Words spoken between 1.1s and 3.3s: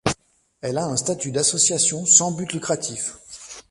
d'association sans but lucratif.